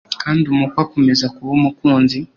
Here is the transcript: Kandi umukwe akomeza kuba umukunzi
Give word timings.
Kandi 0.21 0.43
umukwe 0.53 0.79
akomeza 0.85 1.25
kuba 1.35 1.51
umukunzi 1.57 2.17